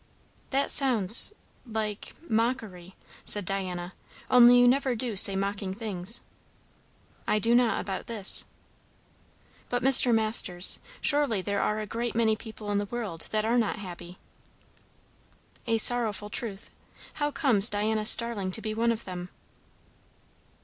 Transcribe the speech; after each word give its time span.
"That 0.49 0.71
sounds 0.71 1.31
like 1.63 2.15
mockery," 2.27 2.95
said 3.23 3.45
Diana. 3.45 3.93
"Only 4.31 4.57
you 4.59 4.67
never 4.67 4.95
do 4.95 5.15
say 5.15 5.35
mocking 5.35 5.75
things." 5.75 6.21
"I 7.27 7.37
do 7.37 7.53
not 7.53 7.79
about 7.79 8.07
this." 8.07 8.45
"But, 9.69 9.83
Mr. 9.83 10.11
Masters! 10.11 10.79
surely 11.01 11.43
there 11.43 11.61
are 11.61 11.79
a 11.79 11.85
great 11.85 12.15
many 12.15 12.35
people 12.35 12.71
in 12.71 12.79
the 12.79 12.85
world 12.85 13.27
that 13.29 13.45
are 13.45 13.59
not 13.59 13.75
happy?" 13.75 14.17
"A 15.67 15.77
sorrowful 15.77 16.31
truth. 16.31 16.71
How 17.21 17.29
comes 17.29 17.69
Diana 17.69 18.07
Starling 18.07 18.49
to 18.53 18.59
be 18.61 18.73
one 18.73 18.91
of 18.91 19.05
them?" 19.05 19.29